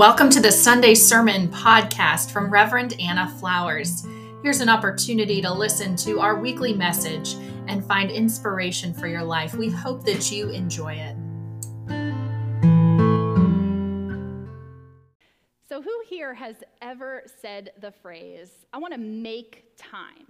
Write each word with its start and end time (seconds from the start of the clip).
Welcome 0.00 0.30
to 0.30 0.40
the 0.40 0.50
Sunday 0.50 0.94
Sermon 0.94 1.48
podcast 1.48 2.30
from 2.30 2.50
Reverend 2.50 2.98
Anna 2.98 3.28
Flowers. 3.38 4.06
Here's 4.42 4.62
an 4.62 4.70
opportunity 4.70 5.42
to 5.42 5.52
listen 5.52 5.94
to 5.96 6.20
our 6.20 6.40
weekly 6.40 6.72
message 6.72 7.34
and 7.68 7.84
find 7.84 8.10
inspiration 8.10 8.94
for 8.94 9.08
your 9.08 9.22
life. 9.22 9.52
We 9.52 9.68
hope 9.68 10.06
that 10.06 10.32
you 10.32 10.48
enjoy 10.48 10.94
it. 10.94 11.16
So, 15.68 15.82
who 15.82 16.02
here 16.08 16.32
has 16.32 16.56
ever 16.80 17.24
said 17.42 17.72
the 17.78 17.92
phrase, 17.92 18.52
I 18.72 18.78
want 18.78 18.94
to 18.94 18.98
make 18.98 19.64
time? 19.76 20.29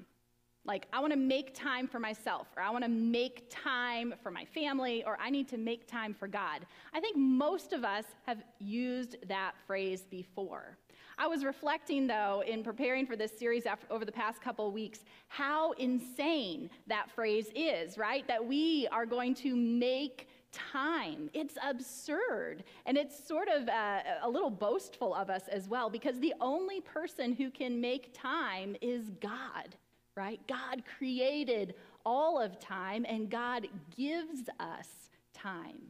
Like, 0.70 0.86
I 0.92 1.00
want 1.00 1.12
to 1.12 1.18
make 1.18 1.52
time 1.52 1.88
for 1.88 1.98
myself, 1.98 2.46
or 2.56 2.62
I 2.62 2.70
want 2.70 2.84
to 2.84 2.88
make 2.88 3.46
time 3.50 4.14
for 4.22 4.30
my 4.30 4.44
family, 4.44 5.02
or 5.04 5.18
I 5.20 5.28
need 5.28 5.48
to 5.48 5.56
make 5.56 5.88
time 5.88 6.14
for 6.14 6.28
God. 6.28 6.64
I 6.94 7.00
think 7.00 7.16
most 7.16 7.72
of 7.72 7.82
us 7.82 8.04
have 8.24 8.44
used 8.60 9.16
that 9.26 9.54
phrase 9.66 10.02
before. 10.08 10.78
I 11.18 11.26
was 11.26 11.44
reflecting, 11.44 12.06
though, 12.06 12.44
in 12.46 12.62
preparing 12.62 13.04
for 13.04 13.16
this 13.16 13.36
series 13.36 13.66
after, 13.66 13.92
over 13.92 14.04
the 14.04 14.12
past 14.12 14.40
couple 14.40 14.70
weeks, 14.70 15.00
how 15.26 15.72
insane 15.72 16.70
that 16.86 17.10
phrase 17.10 17.48
is, 17.56 17.98
right? 17.98 18.24
That 18.28 18.46
we 18.46 18.86
are 18.92 19.06
going 19.06 19.34
to 19.46 19.56
make 19.56 20.28
time. 20.52 21.30
It's 21.34 21.58
absurd. 21.64 22.62
And 22.86 22.96
it's 22.96 23.26
sort 23.26 23.48
of 23.48 23.68
uh, 23.68 24.02
a, 24.22 24.30
little 24.30 24.50
boastful 24.50 25.16
of 25.16 25.30
us 25.30 25.48
as 25.48 25.66
well, 25.66 25.90
because 25.90 26.20
the 26.20 26.34
only 26.40 26.80
person 26.80 27.32
who 27.32 27.50
can 27.50 27.80
make 27.80 28.14
time 28.14 28.76
is 28.80 29.10
God 29.20 29.74
right? 30.20 30.40
God 30.46 30.82
created 30.98 31.74
all 32.04 32.38
of 32.38 32.60
time, 32.60 33.06
and 33.08 33.30
God 33.30 33.66
gives 33.96 34.50
us 34.60 34.88
time 35.32 35.80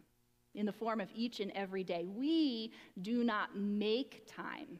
in 0.55 0.67
the 0.67 0.73
form 0.73 1.01
of 1.01 1.09
each 1.17 1.41
and 1.41 1.51
every 1.57 1.83
day. 1.83 2.07
We 2.07 2.73
do 3.03 3.25
not 3.25 3.57
make 3.57 4.23
time. 4.29 4.79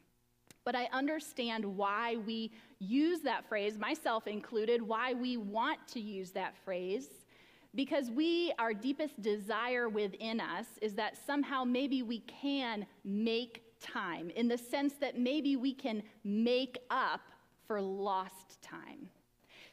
But 0.65 0.77
I 0.77 0.89
understand 0.93 1.65
why 1.65 2.17
we 2.25 2.53
use 2.79 3.23
that 3.23 3.49
phrase, 3.49 3.77
myself 3.77 4.29
included, 4.29 4.81
why 4.83 5.15
we 5.15 5.37
want 5.37 5.81
to 5.89 6.01
use 6.01 6.31
that 6.33 6.57
phrase. 6.65 7.09
Because 7.75 8.09
we, 8.09 8.53
our 8.61 8.73
deepest 8.73 9.21
desire 9.21 9.89
within 9.89 10.41
us 10.41 10.67
is 10.81 10.95
that 10.95 11.17
somehow 11.27 11.65
maybe 11.65 12.03
we 12.03 12.21
can 12.21 12.87
make 13.05 13.63
time 13.81 14.31
in 14.31 14.47
the 14.47 14.59
sense 14.59 14.95
that 15.01 15.19
maybe 15.19 15.57
we 15.57 15.75
can 15.75 16.05
make 16.23 16.79
up 16.91 17.23
for 17.67 17.81
lost 17.81 18.61
time. 18.63 19.09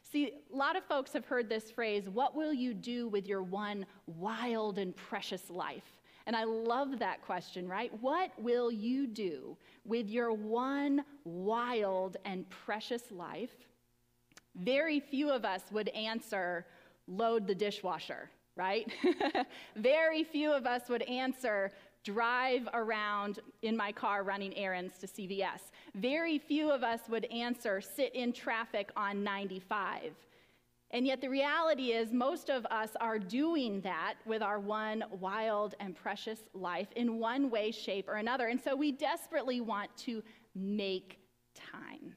See, 0.09 0.31
a 0.53 0.55
lot 0.55 0.77
of 0.77 0.86
folks 0.86 1.11
have 1.13 1.25
heard 1.25 1.50
this 1.50 1.69
phrase, 1.69 2.08
what 2.08 2.33
will 2.33 2.53
you 2.53 2.73
do 2.73 3.09
with 3.09 3.27
your 3.27 3.44
one 3.44 3.86
wild 4.05 4.77
and 4.77 4.95
precious 4.95 5.49
life? 5.49 5.83
And 6.25 6.36
I 6.36 6.45
love 6.45 6.99
that 6.99 7.22
question, 7.22 7.67
right? 7.67 7.91
What 8.02 8.31
will 8.38 8.72
you 8.72 9.05
do 9.05 9.58
with 9.86 10.09
your 10.09 10.31
one 10.31 11.03
wild 11.25 12.17
and 12.23 12.49
precious 12.49 13.11
life? 13.11 13.52
Very 14.55 14.99
few 14.99 15.30
of 15.30 15.44
us 15.44 15.64
would 15.72 15.89
answer, 15.89 16.66
load 17.08 17.45
the 17.45 17.55
dishwasher, 17.55 18.30
right? 18.58 18.91
Very 19.75 20.23
few 20.23 20.52
of 20.52 20.66
us 20.66 20.89
would 20.89 21.03
answer, 21.03 21.72
drive 22.03 22.67
around 22.73 23.39
in 23.61 23.77
my 23.77 23.91
car 23.91 24.23
running 24.23 24.55
errands 24.55 24.97
to 24.99 25.08
CVS. 25.08 25.72
Very 25.95 26.38
few 26.38 26.72
of 26.72 26.83
us 26.83 27.02
would 27.09 27.25
answer, 27.25 27.81
sit 27.81 28.14
in 28.16 28.33
traffic 28.33 28.91
on 28.95 29.23
95. 29.23 30.14
And 30.91 31.05
yet, 31.05 31.19
the 31.19 31.30
reality 31.30 31.91
is, 31.91 32.14
most 32.14 32.49
of 32.49 32.66
us 32.67 32.91
are 33.02 33.19
doing 33.19 33.81
that 33.81 34.16
with 34.25 34.41
our 34.41 34.58
one 34.58 35.03
wild 35.19 35.75
and 35.81 35.94
precious 35.94 36.39
life 36.53 36.88
in 36.95 37.19
one 37.19 37.49
way, 37.49 37.71
shape, 37.71 38.08
or 38.08 38.16
another. 38.16 38.47
And 38.47 38.61
so 38.61 38.73
we 38.73 38.94
desperately 38.94 39.59
want 39.59 39.95
to 39.98 40.23
make 40.55 41.20
time. 41.54 42.15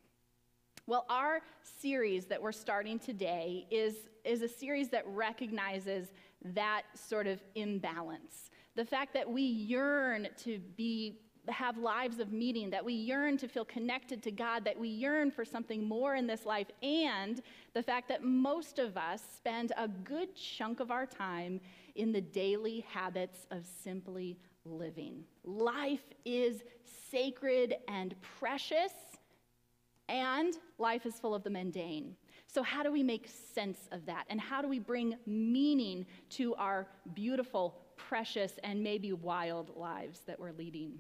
Well, 0.87 1.04
our 1.09 1.41
series 1.62 2.26
that 2.26 2.41
we're 2.41 2.53
starting 2.53 2.98
today 2.98 3.66
is, 3.70 3.94
is 4.25 4.43
a 4.43 4.48
series 4.48 4.88
that 4.91 5.04
recognizes 5.09 6.12
that 6.42 6.82
sort 6.94 7.26
of 7.26 7.42
imbalance 7.54 8.50
the 8.76 8.84
fact 8.84 9.12
that 9.14 9.28
we 9.28 9.42
yearn 9.42 10.28
to 10.38 10.58
be 10.76 11.18
have 11.48 11.78
lives 11.78 12.18
of 12.20 12.32
meaning, 12.32 12.70
that 12.70 12.84
we 12.84 12.92
yearn 12.92 13.36
to 13.38 13.48
feel 13.48 13.64
connected 13.64 14.22
to 14.22 14.30
God, 14.30 14.64
that 14.64 14.78
we 14.78 14.88
yearn 14.88 15.30
for 15.30 15.44
something 15.44 15.82
more 15.82 16.14
in 16.14 16.26
this 16.26 16.46
life, 16.46 16.68
and 16.82 17.40
the 17.74 17.82
fact 17.82 18.08
that 18.08 18.22
most 18.22 18.78
of 18.78 18.96
us 18.96 19.22
spend 19.36 19.72
a 19.76 19.88
good 19.88 20.36
chunk 20.36 20.80
of 20.80 20.90
our 20.90 21.06
time 21.06 21.60
in 21.96 22.12
the 22.12 22.20
daily 22.20 22.84
habits 22.88 23.46
of 23.50 23.64
simply 23.82 24.38
living. 24.64 25.24
Life 25.42 26.04
is 26.24 26.62
sacred 27.10 27.76
and 27.88 28.14
precious, 28.38 28.92
and 30.08 30.54
life 30.78 31.06
is 31.06 31.14
full 31.14 31.34
of 31.34 31.42
the 31.42 31.50
mundane. 31.50 32.16
So, 32.53 32.65
how 32.65 32.83
do 32.83 32.91
we 32.91 33.05
make 33.05 33.28
sense 33.55 33.88
of 33.93 34.05
that? 34.06 34.25
And 34.28 34.41
how 34.41 34.61
do 34.61 34.69
we 34.69 34.81
bring 34.81 35.16
meaning 35.25 36.05
to 36.31 36.55
our 36.56 36.88
beautiful, 37.15 37.77
precious, 37.97 38.55
and 38.65 38.83
maybe 38.83 39.12
wild 39.12 39.77
lives 39.77 40.21
that 40.27 40.41
we're 40.41 40.53
leading. 40.53 40.99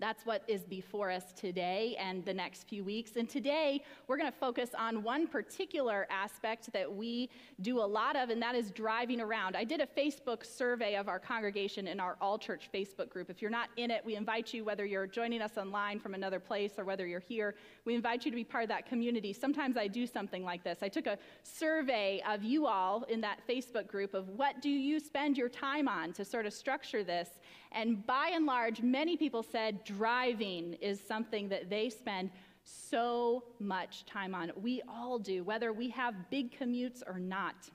That's 0.00 0.24
what 0.24 0.42
is 0.48 0.62
before 0.62 1.10
us 1.10 1.32
today 1.36 1.94
and 2.00 2.24
the 2.24 2.32
next 2.32 2.66
few 2.66 2.82
weeks. 2.82 3.16
And 3.16 3.28
today, 3.28 3.84
we're 4.08 4.16
going 4.16 4.32
to 4.32 4.38
focus 4.38 4.70
on 4.76 5.02
one 5.02 5.26
particular 5.26 6.06
aspect 6.10 6.72
that 6.72 6.90
we 6.90 7.28
do 7.60 7.80
a 7.80 7.84
lot 7.84 8.16
of, 8.16 8.30
and 8.30 8.40
that 8.40 8.54
is 8.54 8.70
driving 8.70 9.20
around. 9.20 9.56
I 9.56 9.64
did 9.64 9.82
a 9.82 9.86
Facebook 9.86 10.46
survey 10.46 10.96
of 10.96 11.06
our 11.06 11.18
congregation 11.18 11.86
in 11.86 12.00
our 12.00 12.16
All 12.20 12.38
Church 12.38 12.70
Facebook 12.72 13.10
group. 13.10 13.28
If 13.28 13.42
you're 13.42 13.50
not 13.50 13.68
in 13.76 13.90
it, 13.90 14.02
we 14.02 14.16
invite 14.16 14.54
you, 14.54 14.64
whether 14.64 14.86
you're 14.86 15.06
joining 15.06 15.42
us 15.42 15.58
online 15.58 16.00
from 16.00 16.14
another 16.14 16.40
place 16.40 16.72
or 16.78 16.84
whether 16.84 17.06
you're 17.06 17.20
here, 17.20 17.54
we 17.84 17.94
invite 17.94 18.24
you 18.24 18.30
to 18.30 18.36
be 18.36 18.44
part 18.44 18.64
of 18.64 18.70
that 18.70 18.86
community. 18.86 19.34
Sometimes 19.34 19.76
I 19.76 19.86
do 19.86 20.06
something 20.06 20.44
like 20.44 20.64
this. 20.64 20.78
I 20.80 20.88
took 20.88 21.06
a 21.06 21.18
survey 21.42 22.22
of 22.26 22.42
you 22.42 22.66
all 22.66 23.02
in 23.10 23.20
that 23.20 23.46
Facebook 23.46 23.86
group 23.86 24.14
of 24.14 24.28
what 24.30 24.62
do 24.62 24.70
you 24.70 24.98
spend 24.98 25.36
your 25.36 25.50
time 25.50 25.88
on 25.88 26.14
to 26.14 26.24
sort 26.24 26.46
of 26.46 26.54
structure 26.54 27.04
this. 27.04 27.28
And 27.72 28.04
by 28.06 28.30
and 28.34 28.46
large, 28.46 28.82
many 28.82 29.16
people 29.16 29.42
said 29.42 29.84
driving 29.84 30.74
is 30.74 31.00
something 31.00 31.48
that 31.50 31.70
they 31.70 31.88
spend 31.88 32.30
so 32.64 33.44
much 33.58 34.04
time 34.06 34.34
on. 34.34 34.52
We 34.60 34.82
all 34.88 35.18
do, 35.18 35.44
whether 35.44 35.72
we 35.72 35.88
have 35.90 36.14
big 36.30 36.58
commutes 36.58 37.02
or 37.06 37.18
not, 37.18 37.70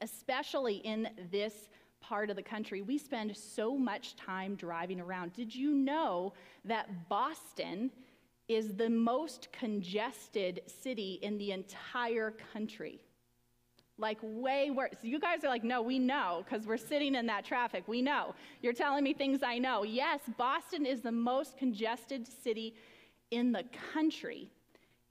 especially 0.00 0.76
in 0.76 1.08
this 1.30 1.68
part 2.00 2.30
of 2.30 2.36
the 2.36 2.42
country. 2.42 2.82
We 2.82 2.98
spend 2.98 3.36
so 3.36 3.76
much 3.76 4.16
time 4.16 4.56
driving 4.56 5.00
around. 5.00 5.32
Did 5.34 5.54
you 5.54 5.72
know 5.72 6.32
that 6.64 7.08
Boston 7.08 7.90
is 8.48 8.74
the 8.74 8.90
most 8.90 9.48
congested 9.52 10.60
city 10.66 11.18
in 11.22 11.38
the 11.38 11.52
entire 11.52 12.32
country? 12.52 13.00
Like 14.00 14.18
way 14.22 14.70
worse. 14.70 14.94
You 15.02 15.20
guys 15.20 15.44
are 15.44 15.48
like, 15.48 15.64
no, 15.64 15.82
we 15.82 15.98
know 15.98 16.44
because 16.44 16.66
we're 16.66 16.76
sitting 16.76 17.14
in 17.14 17.26
that 17.26 17.44
traffic. 17.44 17.84
We 17.86 18.02
know. 18.02 18.34
You're 18.62 18.72
telling 18.72 19.04
me 19.04 19.12
things 19.12 19.42
I 19.42 19.58
know. 19.58 19.82
Yes, 19.82 20.20
Boston 20.36 20.86
is 20.86 21.02
the 21.02 21.12
most 21.12 21.56
congested 21.56 22.26
city 22.26 22.74
in 23.30 23.52
the 23.52 23.64
country 23.92 24.50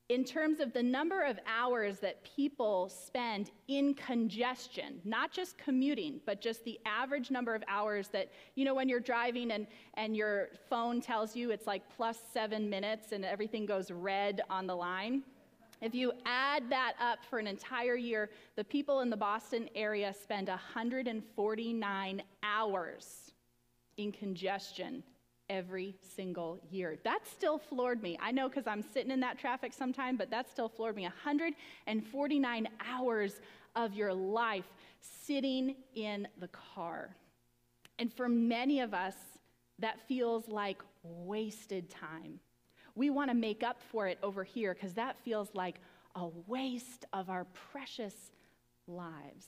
in 0.09 0.23
terms 0.23 0.59
of 0.59 0.73
the 0.73 0.81
number 0.81 1.21
of 1.21 1.39
hours 1.47 1.99
that 1.99 2.23
people 2.23 2.89
spend 2.89 3.51
in 3.67 3.93
congestion, 3.93 4.99
not 5.05 5.31
just 5.31 5.55
commuting, 5.59 6.19
but 6.25 6.41
just 6.41 6.65
the 6.65 6.79
average 6.83 7.29
number 7.29 7.53
of 7.53 7.63
hours 7.67 8.07
that, 8.07 8.31
you 8.55 8.65
know, 8.65 8.73
when 8.73 8.89
you're 8.89 8.99
driving 8.99 9.51
and, 9.51 9.67
and 9.93 10.17
your 10.17 10.49
phone 10.67 10.99
tells 10.99 11.35
you 11.35 11.51
it's 11.51 11.67
like 11.67 11.83
plus 11.95 12.17
seven 12.33 12.67
minutes 12.67 13.11
and 13.11 13.23
everything 13.23 13.67
goes 13.67 13.91
red 13.91 14.41
on 14.49 14.65
the 14.65 14.75
line. 14.75 15.21
If 15.81 15.95
you 15.95 16.11
add 16.25 16.69
that 16.69 16.93
up 16.99 17.19
for 17.29 17.39
an 17.39 17.47
entire 17.47 17.95
year, 17.95 18.29
the 18.55 18.63
people 18.63 18.99
in 18.99 19.09
the 19.09 19.17
Boston 19.17 19.69
area 19.75 20.13
spend 20.13 20.49
149 20.49 22.23
hours 22.43 23.31
in 23.97 24.11
congestion 24.11 25.03
every 25.49 25.95
single 26.15 26.59
year. 26.69 26.97
That 27.03 27.25
still 27.25 27.57
floored 27.57 28.03
me. 28.03 28.17
I 28.21 28.31
know 28.31 28.49
because 28.49 28.67
I'm 28.67 28.83
sitting 28.83 29.11
in 29.11 29.19
that 29.21 29.39
traffic 29.39 29.73
sometime, 29.73 30.15
but 30.17 30.29
that 30.29 30.49
still 30.49 30.69
floored 30.69 30.95
me. 30.95 31.03
149 31.03 32.67
hours 32.85 33.41
of 33.75 33.93
your 33.93 34.13
life 34.13 34.71
sitting 34.99 35.75
in 35.95 36.27
the 36.39 36.49
car. 36.49 37.15
And 37.97 38.13
for 38.13 38.29
many 38.29 38.81
of 38.81 38.93
us, 38.93 39.15
that 39.79 39.99
feels 40.07 40.47
like 40.49 40.81
wasted 41.03 41.89
time. 41.89 42.39
We 42.99 43.09
want 43.09 43.29
to 43.29 43.33
make 43.33 43.63
up 43.63 43.81
for 43.81 44.07
it 44.07 44.19
over 44.21 44.43
here 44.43 44.73
because 44.73 44.93
that 44.95 45.15
feels 45.23 45.47
like 45.53 45.79
a 46.15 46.27
waste 46.47 47.05
of 47.13 47.29
our 47.29 47.45
precious 47.71 48.13
lives. 48.87 49.45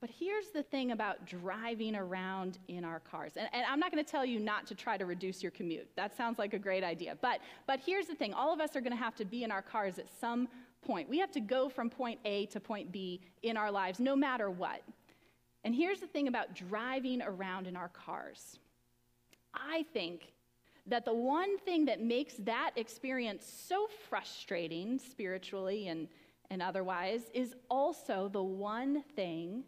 But 0.00 0.08
here's 0.08 0.50
the 0.50 0.62
thing 0.62 0.92
about 0.92 1.26
driving 1.26 1.96
around 1.96 2.58
in 2.68 2.84
our 2.84 3.00
cars. 3.00 3.32
And, 3.36 3.48
and 3.52 3.64
I'm 3.68 3.80
not 3.80 3.90
going 3.90 4.04
to 4.04 4.08
tell 4.08 4.24
you 4.24 4.38
not 4.38 4.68
to 4.68 4.76
try 4.76 4.96
to 4.96 5.04
reduce 5.04 5.42
your 5.42 5.50
commute. 5.50 5.88
That 5.96 6.16
sounds 6.16 6.38
like 6.38 6.54
a 6.54 6.60
great 6.60 6.84
idea. 6.84 7.18
But, 7.20 7.40
but 7.66 7.80
here's 7.84 8.06
the 8.06 8.14
thing 8.14 8.32
all 8.32 8.54
of 8.54 8.60
us 8.60 8.76
are 8.76 8.80
going 8.80 8.96
to 8.96 9.02
have 9.02 9.16
to 9.16 9.24
be 9.24 9.42
in 9.42 9.50
our 9.50 9.62
cars 9.62 9.98
at 9.98 10.06
some 10.20 10.46
point. 10.80 11.08
We 11.08 11.18
have 11.18 11.32
to 11.32 11.40
go 11.40 11.68
from 11.68 11.90
point 11.90 12.20
A 12.24 12.46
to 12.46 12.60
point 12.60 12.92
B 12.92 13.20
in 13.42 13.56
our 13.56 13.72
lives, 13.72 13.98
no 13.98 14.14
matter 14.14 14.48
what. 14.48 14.82
And 15.64 15.74
here's 15.74 15.98
the 15.98 16.06
thing 16.06 16.28
about 16.28 16.54
driving 16.54 17.20
around 17.20 17.66
in 17.66 17.74
our 17.74 17.88
cars 17.88 18.60
I 19.52 19.84
think 19.92 20.32
that 20.86 21.04
the 21.04 21.14
one 21.14 21.58
thing 21.58 21.84
that 21.84 22.00
makes 22.00 22.34
that 22.40 22.72
experience 22.76 23.44
so 23.46 23.86
frustrating 24.08 24.98
spiritually 24.98 25.88
and, 25.88 26.08
and 26.50 26.60
otherwise 26.60 27.22
is 27.34 27.54
also 27.70 28.28
the 28.28 28.42
one 28.42 29.02
thing 29.14 29.64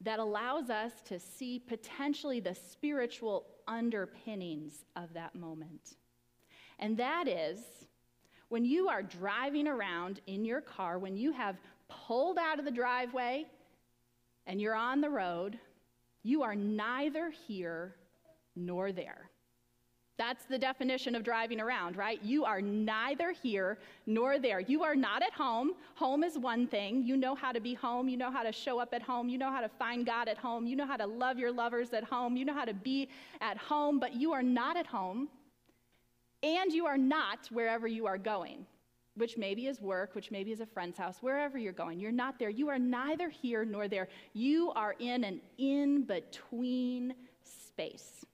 that 0.00 0.18
allows 0.18 0.70
us 0.70 0.92
to 1.06 1.18
see 1.18 1.58
potentially 1.58 2.40
the 2.40 2.54
spiritual 2.54 3.46
underpinnings 3.66 4.84
of 4.94 5.12
that 5.14 5.34
moment. 5.34 5.96
And 6.78 6.96
that 6.98 7.28
is 7.28 7.60
when 8.48 8.64
you 8.64 8.88
are 8.88 9.02
driving 9.02 9.66
around 9.66 10.20
in 10.26 10.44
your 10.44 10.60
car, 10.60 10.98
when 10.98 11.16
you 11.16 11.32
have 11.32 11.56
pulled 11.88 12.38
out 12.38 12.58
of 12.58 12.64
the 12.64 12.70
driveway 12.70 13.46
and 14.46 14.60
you're 14.60 14.74
on 14.74 15.00
the 15.00 15.10
road, 15.10 15.58
you 16.22 16.42
are 16.42 16.54
neither 16.54 17.30
here 17.30 17.96
nor 18.54 18.92
there. 18.92 19.30
That's 20.18 20.46
the 20.46 20.58
definition 20.58 21.14
of 21.14 21.22
driving 21.24 21.60
around, 21.60 21.96
right? 21.96 22.22
You 22.22 22.46
are 22.46 22.62
neither 22.62 23.32
here 23.32 23.78
nor 24.06 24.38
there. 24.38 24.60
You 24.60 24.82
are 24.82 24.96
not 24.96 25.22
at 25.22 25.32
home. 25.32 25.72
Home 25.96 26.24
is 26.24 26.38
one 26.38 26.66
thing. 26.66 27.02
You 27.04 27.18
know 27.18 27.34
how 27.34 27.52
to 27.52 27.60
be 27.60 27.74
home. 27.74 28.08
You 28.08 28.16
know 28.16 28.30
how 28.30 28.42
to 28.42 28.52
show 28.52 28.78
up 28.78 28.94
at 28.94 29.02
home. 29.02 29.28
You 29.28 29.36
know 29.36 29.50
how 29.50 29.60
to 29.60 29.68
find 29.68 30.06
God 30.06 30.28
at 30.28 30.38
home. 30.38 30.66
You 30.66 30.74
know 30.74 30.86
how 30.86 30.96
to 30.96 31.06
love 31.06 31.38
your 31.38 31.52
lovers 31.52 31.92
at 31.92 32.02
home. 32.02 32.34
You 32.34 32.46
know 32.46 32.54
how 32.54 32.64
to 32.64 32.72
be 32.72 33.10
at 33.42 33.58
home, 33.58 34.00
but 34.00 34.14
you 34.14 34.32
are 34.32 34.42
not 34.42 34.78
at 34.78 34.86
home. 34.86 35.28
And 36.42 36.72
you 36.72 36.86
are 36.86 36.98
not 36.98 37.48
wherever 37.50 37.86
you 37.86 38.06
are 38.06 38.18
going, 38.18 38.64
which 39.16 39.36
maybe 39.36 39.66
is 39.66 39.82
work, 39.82 40.14
which 40.14 40.30
maybe 40.30 40.50
is 40.50 40.60
a 40.60 40.66
friend's 40.66 40.96
house, 40.96 41.18
wherever 41.20 41.58
you're 41.58 41.72
going. 41.72 42.00
You're 42.00 42.12
not 42.12 42.38
there. 42.38 42.50
You 42.50 42.68
are 42.68 42.78
neither 42.78 43.28
here 43.28 43.66
nor 43.66 43.86
there. 43.86 44.08
You 44.32 44.70
are 44.76 44.94
in 44.98 45.24
an 45.24 45.42
in 45.58 46.04
between 46.04 47.14
space. 47.42 48.24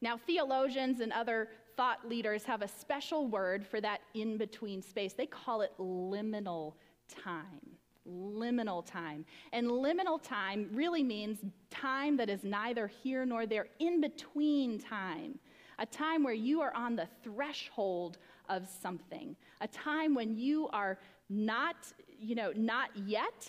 Now, 0.00 0.16
theologians 0.16 1.00
and 1.00 1.12
other 1.12 1.48
thought 1.76 2.08
leaders 2.08 2.44
have 2.44 2.62
a 2.62 2.68
special 2.68 3.26
word 3.26 3.66
for 3.66 3.80
that 3.80 4.00
in 4.14 4.36
between 4.36 4.82
space. 4.82 5.12
They 5.12 5.26
call 5.26 5.60
it 5.60 5.72
liminal 5.78 6.74
time. 7.08 7.60
Liminal 8.08 8.84
time. 8.84 9.24
And 9.52 9.66
liminal 9.68 10.22
time 10.22 10.70
really 10.72 11.02
means 11.02 11.38
time 11.70 12.16
that 12.16 12.30
is 12.30 12.42
neither 12.42 12.86
here 12.86 13.24
nor 13.24 13.46
there, 13.46 13.68
in 13.78 14.00
between 14.00 14.78
time. 14.78 15.38
A 15.78 15.86
time 15.86 16.24
where 16.24 16.34
you 16.34 16.60
are 16.60 16.74
on 16.74 16.96
the 16.96 17.08
threshold 17.22 18.18
of 18.48 18.68
something. 18.68 19.36
A 19.60 19.68
time 19.68 20.14
when 20.14 20.36
you 20.36 20.68
are 20.72 20.98
not, 21.28 21.76
you 22.18 22.34
know, 22.34 22.52
not 22.56 22.90
yet, 23.06 23.48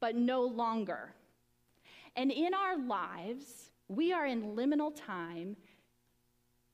but 0.00 0.16
no 0.16 0.42
longer. 0.42 1.14
And 2.16 2.32
in 2.32 2.54
our 2.54 2.76
lives, 2.76 3.70
we 3.88 4.12
are 4.12 4.26
in 4.26 4.56
liminal 4.56 4.92
time 4.94 5.56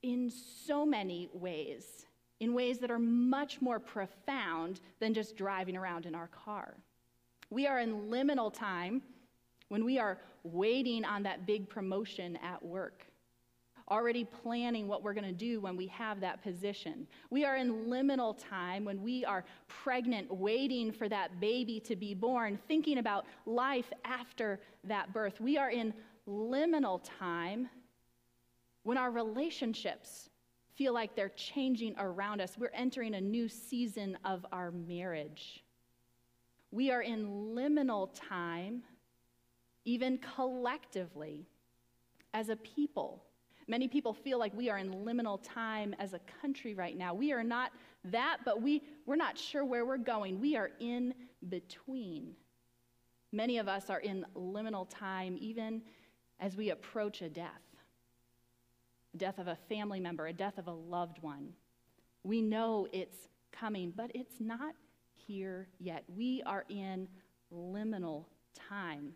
in 0.04 0.30
so 0.30 0.84
many 0.84 1.30
ways, 1.32 2.04
in 2.38 2.52
ways 2.52 2.78
that 2.78 2.90
are 2.90 2.98
much 2.98 3.62
more 3.62 3.80
profound 3.80 4.80
than 5.00 5.14
just 5.14 5.34
driving 5.34 5.78
around 5.78 6.04
in 6.04 6.14
our 6.14 6.28
car. 6.28 6.74
We 7.48 7.66
are 7.66 7.80
in 7.80 8.10
liminal 8.10 8.52
time 8.52 9.00
when 9.68 9.82
we 9.82 9.98
are 9.98 10.18
waiting 10.42 11.06
on 11.06 11.22
that 11.22 11.46
big 11.46 11.70
promotion 11.70 12.38
at 12.42 12.62
work, 12.62 13.06
already 13.90 14.24
planning 14.24 14.88
what 14.88 15.02
we're 15.02 15.14
going 15.14 15.24
to 15.24 15.32
do 15.32 15.58
when 15.58 15.74
we 15.74 15.86
have 15.86 16.20
that 16.20 16.42
position. 16.42 17.06
We 17.30 17.46
are 17.46 17.56
in 17.56 17.86
liminal 17.86 18.36
time 18.38 18.84
when 18.84 19.02
we 19.02 19.24
are 19.24 19.46
pregnant, 19.68 20.30
waiting 20.30 20.92
for 20.92 21.08
that 21.08 21.40
baby 21.40 21.80
to 21.80 21.96
be 21.96 22.12
born, 22.12 22.58
thinking 22.68 22.98
about 22.98 23.24
life 23.46 23.90
after 24.04 24.60
that 24.84 25.14
birth. 25.14 25.40
We 25.40 25.56
are 25.56 25.70
in 25.70 25.94
liminal 26.28 27.00
time 27.18 27.70
when 28.84 28.98
our 28.98 29.10
relationships 29.10 30.28
feel 30.76 30.92
like 30.92 31.16
they're 31.16 31.30
changing 31.30 31.94
around 31.98 32.40
us, 32.40 32.56
we're 32.58 32.70
entering 32.74 33.14
a 33.14 33.20
new 33.20 33.48
season 33.48 34.16
of 34.24 34.46
our 34.52 34.70
marriage. 34.70 35.64
We 36.70 36.90
are 36.90 37.02
in 37.02 37.26
liminal 37.54 38.10
time, 38.14 38.82
even 39.84 40.18
collectively, 40.18 41.46
as 42.32 42.48
a 42.48 42.56
people. 42.56 43.24
Many 43.66 43.88
people 43.88 44.12
feel 44.12 44.38
like 44.38 44.54
we 44.54 44.68
are 44.68 44.78
in 44.78 44.92
liminal 44.92 45.40
time 45.42 45.94
as 45.98 46.12
a 46.12 46.20
country 46.42 46.74
right 46.74 46.96
now. 46.96 47.14
We 47.14 47.32
are 47.32 47.44
not 47.44 47.72
that, 48.06 48.38
but 48.44 48.60
we, 48.60 48.82
we're 49.06 49.16
not 49.16 49.38
sure 49.38 49.64
where 49.64 49.86
we're 49.86 49.96
going. 49.96 50.40
We 50.40 50.56
are 50.56 50.70
in 50.80 51.14
between. 51.48 52.34
Many 53.32 53.58
of 53.58 53.66
us 53.66 53.88
are 53.88 54.00
in 54.00 54.26
liminal 54.36 54.86
time 54.90 55.38
even 55.40 55.80
as 56.40 56.56
we 56.56 56.70
approach 56.70 57.22
a 57.22 57.30
death 57.30 57.73
death 59.16 59.38
of 59.38 59.46
a 59.46 59.58
family 59.68 60.00
member, 60.00 60.26
a 60.26 60.32
death 60.32 60.58
of 60.58 60.66
a 60.66 60.72
loved 60.72 61.22
one. 61.22 61.50
We 62.22 62.42
know 62.42 62.88
it's 62.92 63.28
coming, 63.52 63.92
but 63.94 64.10
it's 64.14 64.40
not 64.40 64.74
here 65.14 65.68
yet. 65.78 66.04
We 66.08 66.42
are 66.46 66.64
in 66.68 67.08
liminal 67.52 68.24
time. 68.54 69.12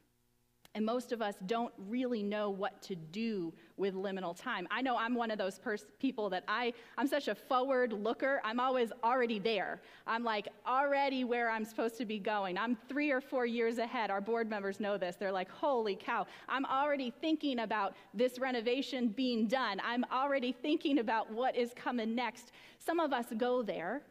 And 0.75 0.85
most 0.85 1.13
of 1.13 1.23
us 1.23 1.35
don't 1.47 1.73
really 1.89 2.23
know 2.23 2.51
what 2.51 2.81
to 2.83 2.95
do 2.95 3.53
with 3.77 3.95
liminal 3.95 4.39
time. 4.39 4.69
I 4.71 4.83
know 4.83 4.97
I'm 4.97 5.15
one 5.15 5.31
of 5.31 5.39
those 5.39 5.59
pers- 5.59 5.87
people 5.99 6.29
that 6.31 6.45
I, 6.47 6.73
I'm 6.97 7.07
such 7.07 7.29
a 7.29 7.35
forward 7.35 7.93
looker. 7.93 8.41
I'm 8.45 8.61
always 8.61 8.93
already 9.03 9.39
there. 9.39 9.81
I'm 10.07 10.23
like 10.23 10.47
already 10.67 11.25
where 11.25 11.51
I'm 11.51 11.65
supposed 11.65 11.97
to 11.99 12.05
be 12.05 12.19
going. 12.19 12.59
I'm 12.59 12.77
three 12.89 13.11
or 13.11 13.21
four 13.21 13.47
years 13.47 13.79
ahead. 13.79 14.11
Our 14.11 14.21
board 14.21 14.49
members 14.49 14.79
know 14.79 14.99
this. 14.99 15.17
They're 15.17 15.33
like, 15.33 15.51
holy 15.51 15.97
cow, 15.97 16.27
I'm 16.49 16.67
already 16.67 17.13
thinking 17.21 17.61
about 17.61 17.95
this 18.13 18.39
renovation 18.39 19.09
being 19.09 19.49
done. 19.49 19.81
I'm 19.83 20.05
already 20.13 20.53
thinking 20.53 20.99
about 20.99 21.33
what 21.33 21.57
is 21.57 21.73
coming 21.75 22.15
next. 22.15 22.53
Some 22.79 23.01
of 23.01 23.13
us 23.13 23.27
go 23.37 23.63
there, 23.63 24.03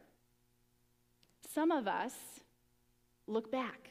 some 1.54 1.70
of 1.70 1.86
us 1.86 2.14
look 3.26 3.50
back. 3.50 3.90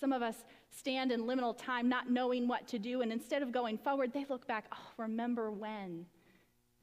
Some 0.00 0.14
of 0.14 0.22
us 0.22 0.36
stand 0.70 1.12
in 1.12 1.22
liminal 1.22 1.56
time 1.56 1.88
not 1.88 2.10
knowing 2.10 2.48
what 2.48 2.66
to 2.68 2.78
do, 2.78 3.02
and 3.02 3.12
instead 3.12 3.42
of 3.42 3.52
going 3.52 3.78
forward, 3.78 4.12
they 4.12 4.24
look 4.28 4.46
back, 4.46 4.66
oh, 4.72 4.92
remember 4.96 5.50
when? 5.50 6.06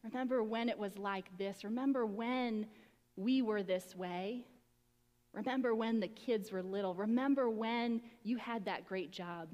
Remember 0.04 0.44
when 0.44 0.70
it 0.70 0.78
was 0.78 0.98
like 0.98 1.26
this? 1.38 1.64
Remember 1.64 2.06
when 2.06 2.68
we 3.16 3.42
were 3.42 3.64
this 3.64 3.96
way? 3.96 4.46
Remember 5.34 5.76
when 5.76 6.00
the 6.00 6.08
kids 6.08 6.52
were 6.52 6.64
little? 6.64 6.94
Remember 6.94 7.50
when 7.50 8.02
you 8.24 8.38
had 8.38 8.66
that 8.66 8.86
great 8.86 9.12
job? 9.12 9.50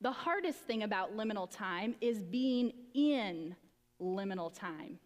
The 0.00 0.12
hardest 0.12 0.60
thing 0.60 0.82
about 0.82 1.16
liminal 1.16 1.50
time 1.50 1.94
is 2.00 2.22
being 2.22 2.72
in 2.94 3.54
liminal 4.00 4.52
time. 4.52 4.98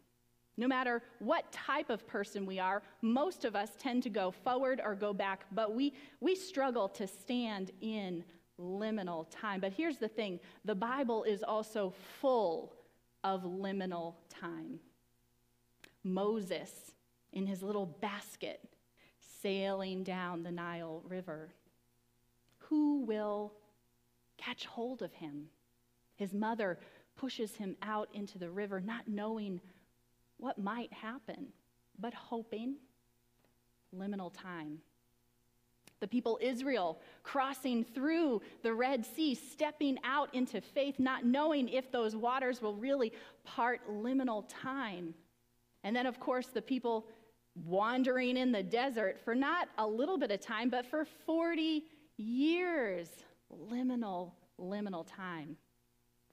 No 0.56 0.68
matter 0.68 1.02
what 1.18 1.50
type 1.50 1.90
of 1.90 2.06
person 2.06 2.46
we 2.46 2.58
are, 2.58 2.82
most 3.02 3.44
of 3.44 3.56
us 3.56 3.70
tend 3.78 4.02
to 4.04 4.10
go 4.10 4.30
forward 4.30 4.80
or 4.84 4.94
go 4.94 5.12
back, 5.12 5.46
but 5.50 5.74
we, 5.74 5.94
we 6.20 6.36
struggle 6.36 6.88
to 6.90 7.06
stand 7.06 7.72
in 7.80 8.24
liminal 8.58 9.26
time. 9.30 9.60
But 9.60 9.72
here's 9.72 9.98
the 9.98 10.08
thing 10.08 10.38
the 10.64 10.74
Bible 10.74 11.24
is 11.24 11.42
also 11.42 11.92
full 12.20 12.72
of 13.24 13.42
liminal 13.42 14.14
time. 14.28 14.78
Moses, 16.04 16.92
in 17.32 17.46
his 17.46 17.62
little 17.62 17.86
basket, 17.86 18.60
sailing 19.42 20.04
down 20.04 20.42
the 20.42 20.52
Nile 20.52 21.02
River. 21.08 21.54
Who 22.58 23.02
will 23.04 23.54
catch 24.36 24.66
hold 24.66 25.02
of 25.02 25.12
him? 25.14 25.46
His 26.16 26.32
mother 26.32 26.78
pushes 27.16 27.56
him 27.56 27.76
out 27.82 28.08
into 28.12 28.38
the 28.38 28.50
river, 28.50 28.80
not 28.80 29.08
knowing 29.08 29.60
what 30.44 30.58
might 30.58 30.92
happen, 30.92 31.46
but 31.98 32.12
hoping. 32.12 32.76
Liminal 33.96 34.30
time. 34.30 34.76
The 36.00 36.06
people 36.06 36.38
Israel 36.42 37.00
crossing 37.22 37.82
through 37.82 38.42
the 38.62 38.74
Red 38.74 39.06
Sea, 39.06 39.34
stepping 39.34 39.96
out 40.04 40.34
into 40.34 40.60
faith, 40.60 40.96
not 40.98 41.24
knowing 41.24 41.70
if 41.70 41.90
those 41.90 42.14
waters 42.14 42.60
will 42.60 42.74
really 42.74 43.10
part 43.44 43.80
liminal 43.88 44.44
time. 44.46 45.14
And 45.82 45.96
then, 45.96 46.04
of 46.04 46.20
course, 46.20 46.48
the 46.48 46.60
people 46.60 47.06
wandering 47.64 48.36
in 48.36 48.52
the 48.52 48.62
desert 48.62 49.18
for 49.24 49.34
not 49.34 49.68
a 49.78 49.86
little 49.86 50.18
bit 50.18 50.30
of 50.30 50.40
time, 50.40 50.68
but 50.68 50.84
for 50.84 51.06
40 51.24 51.84
years. 52.18 53.08
Liminal, 53.50 54.32
liminal 54.60 55.06
time. 55.06 55.56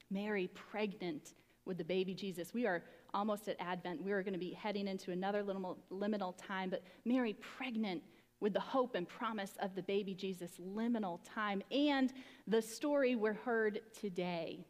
Mary 0.10 0.50
pregnant 0.54 1.34
with 1.66 1.78
the 1.78 1.86
baby 1.86 2.14
Jesus. 2.14 2.54
We 2.54 2.66
are 2.66 2.84
almost 3.14 3.48
at 3.48 3.56
Advent. 3.60 4.02
We 4.02 4.12
were 4.12 4.24
going 4.24 4.34
to 4.34 4.40
be 4.40 4.54
heading 4.54 4.88
into 4.88 5.12
another 5.12 5.44
little 5.44 5.78
liminal 5.92 6.34
time, 6.38 6.70
but 6.70 6.84
Mary 7.06 7.34
pregnant 7.34 8.02
with 8.40 8.54
the 8.54 8.60
hope 8.60 8.96
and 8.96 9.08
promise 9.08 9.54
of 9.62 9.76
the 9.76 9.84
baby 9.84 10.14
Jesus, 10.14 10.52
liminal 10.60 11.20
time, 11.24 11.62
and 11.72 12.12
the 12.48 12.62
story 12.62 13.16
we're 13.16 13.34
heard 13.34 13.80
today. 14.00 14.66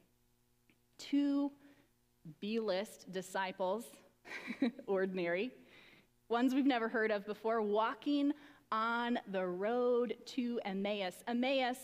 Two 0.98 1.51
B 2.39 2.60
list 2.60 3.12
disciples, 3.12 3.86
ordinary, 4.88 5.51
ones 6.29 6.53
we've 6.53 6.65
never 6.65 6.88
heard 6.88 7.12
of 7.12 7.25
before, 7.25 7.62
walking 7.62 8.31
on 8.71 9.19
the 9.31 9.45
road 9.45 10.15
to 10.25 10.60
Emmaus. 10.65 11.15
Emmaus, 11.27 11.77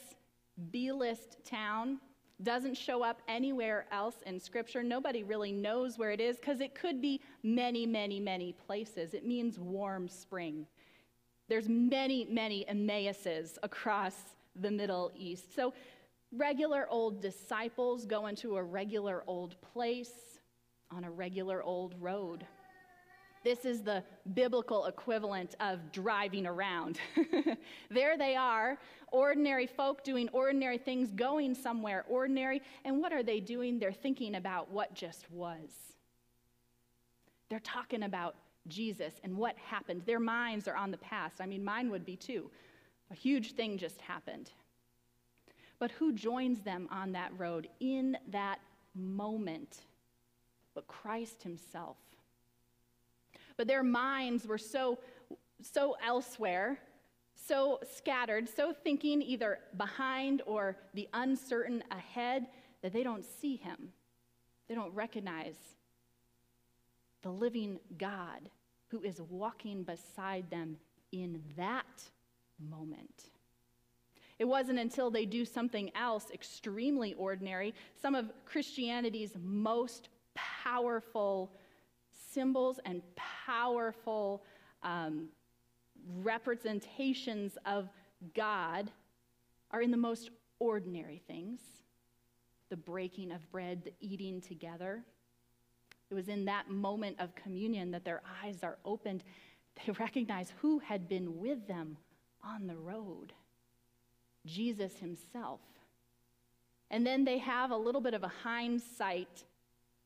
B 0.71 0.91
list 0.91 1.37
town, 1.45 1.99
Doesn't 2.43 2.75
show 2.75 3.03
up 3.03 3.21
anywhere 3.27 3.87
else 3.91 4.15
in 4.25 4.39
Scripture. 4.39 4.83
Nobody 4.83 5.23
really 5.23 5.51
knows 5.51 5.97
where 5.97 6.11
it 6.11 6.21
is 6.21 6.37
because 6.37 6.61
it 6.61 6.75
could 6.75 7.01
be 7.01 7.19
many, 7.41 7.87
many, 7.87 8.19
many 8.19 8.53
places. 8.53 9.15
It 9.15 9.25
means 9.25 9.57
warm 9.57 10.07
spring. 10.07 10.67
There's 11.49 11.67
many, 11.67 12.25
many 12.29 12.67
Emmauses 12.67 13.57
across 13.63 14.13
the 14.55 14.69
Middle 14.69 15.11
East. 15.15 15.55
So 15.55 15.73
regular 16.31 16.87
old 16.89 17.21
disciples 17.21 18.05
go 18.05 18.27
into 18.27 18.57
a 18.57 18.63
regular 18.63 19.23
old 19.25 19.59
place 19.61 20.39
on 20.91 21.03
a 21.05 21.11
regular 21.11 21.63
old 21.63 21.95
road. 21.99 22.45
This 23.47 23.63
is 23.63 23.81
the 23.81 24.03
biblical 24.33 24.87
equivalent 24.87 25.55
of 25.61 25.93
driving 25.93 26.45
around. 26.45 26.99
there 27.89 28.17
they 28.17 28.35
are, 28.35 28.77
ordinary 29.13 29.65
folk 29.65 30.03
doing 30.03 30.27
ordinary 30.33 30.77
things, 30.77 31.13
going 31.13 31.55
somewhere 31.55 32.03
ordinary. 32.09 32.61
And 32.83 32.99
what 32.99 33.13
are 33.13 33.23
they 33.23 33.39
doing? 33.39 33.79
They're 33.79 33.93
thinking 33.93 34.35
about 34.35 34.69
what 34.69 34.93
just 34.93 35.31
was. 35.31 35.69
They're 37.47 37.61
talking 37.61 38.03
about 38.03 38.35
Jesus 38.67 39.13
and 39.23 39.37
what 39.37 39.57
happened. 39.59 40.01
Their 40.05 40.19
minds 40.19 40.67
are 40.67 40.75
on 40.75 40.91
the 40.91 40.97
past. 40.97 41.39
I 41.39 41.45
mean, 41.45 41.63
mine 41.63 41.89
would 41.89 42.03
be 42.03 42.17
too. 42.17 42.51
A 43.11 43.15
huge 43.15 43.53
thing 43.53 43.77
just 43.77 44.01
happened. 44.01 44.51
But 45.79 45.91
who 45.91 46.11
joins 46.11 46.59
them 46.63 46.89
on 46.91 47.13
that 47.13 47.31
road 47.39 47.69
in 47.79 48.17
that 48.29 48.59
moment? 48.93 49.83
But 50.75 50.85
Christ 50.89 51.43
Himself. 51.43 51.95
But 53.57 53.67
their 53.67 53.83
minds 53.83 54.47
were 54.47 54.57
so, 54.57 54.99
so 55.61 55.97
elsewhere, 56.05 56.79
so 57.35 57.79
scattered, 57.95 58.47
so 58.47 58.71
thinking 58.71 59.21
either 59.21 59.59
behind 59.75 60.41
or 60.45 60.77
the 60.93 61.09
uncertain 61.13 61.83
ahead 61.91 62.47
that 62.81 62.93
they 62.93 63.03
don't 63.03 63.25
see 63.25 63.57
Him. 63.57 63.89
They 64.67 64.75
don't 64.75 64.93
recognize 64.93 65.55
the 67.23 67.29
living 67.29 67.79
God 67.97 68.49
who 68.89 69.01
is 69.01 69.21
walking 69.21 69.83
beside 69.83 70.49
them 70.49 70.77
in 71.11 71.41
that 71.57 72.03
moment. 72.59 73.31
It 74.39 74.45
wasn't 74.45 74.79
until 74.79 75.09
they 75.09 75.25
do 75.25 75.45
something 75.45 75.91
else 75.95 76.27
extremely 76.31 77.15
ordinary, 77.15 77.73
some 77.99 78.13
of 78.13 78.31
Christianity's 78.45 79.33
most 79.41 80.09
powerful 80.35 81.51
symbols 82.11 82.79
and 82.85 83.01
powerful 83.47 84.43
um, 84.83 85.29
representations 86.21 87.57
of 87.65 87.89
God 88.35 88.91
are 89.71 89.81
in 89.81 89.91
the 89.91 89.97
most 89.97 90.31
ordinary 90.59 91.21
things 91.27 91.59
the 92.69 92.75
breaking 92.75 93.31
of 93.31 93.49
bread, 93.49 93.81
the 93.85 93.93
eating 94.01 94.41
together. 94.41 95.01
It 96.09 96.13
was 96.13 96.27
in 96.27 96.43
that 96.45 96.69
moment 96.69 97.15
of 97.19 97.33
communion 97.33 97.91
that 97.91 98.03
their 98.03 98.21
eyes 98.43 98.57
are 98.61 98.77
opened. 98.83 99.23
They 99.85 99.91
recognize 99.99 100.51
who 100.61 100.79
had 100.79 101.07
been 101.07 101.39
with 101.39 101.65
them 101.65 101.95
on 102.43 102.67
the 102.67 102.75
road. 102.75 103.31
Jesus 104.45 104.97
himself. 104.97 105.61
And 106.91 107.07
then 107.07 107.23
they 107.23 107.37
have 107.37 107.71
a 107.71 107.77
little 107.77 108.01
bit 108.01 108.13
of 108.13 108.23
a 108.23 108.31
hindsight 108.43 109.45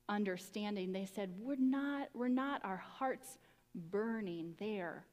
understanding. 0.09 0.91
They 0.91 1.05
said, 1.05 1.31
We're 1.39 1.55
not, 1.55 2.09
we're 2.13 2.27
not 2.27 2.61
our 2.63 2.77
hearts 2.77 3.37
burning 3.75 4.55
there 4.59 5.05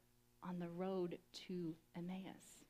on 0.43 0.59
the 0.59 0.69
road 0.69 1.19
to 1.47 1.75
Emmaus. 1.97 2.65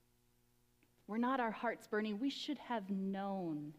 We're 1.07 1.19
not 1.19 1.41
our 1.41 1.51
hearts 1.51 1.87
burning. 1.87 2.19
We 2.19 2.31
should 2.31 2.59
have 2.59 2.91
known, 2.91 3.73